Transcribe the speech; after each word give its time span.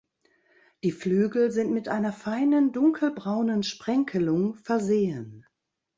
Die 0.83 0.91
Flügel 0.91 1.51
sind 1.51 1.71
mit 1.73 1.87
einer 1.87 2.11
feinen 2.11 2.71
dunkelbraunen 2.71 3.61
Sprenkelung 3.61 4.55
versehen. 4.55 5.45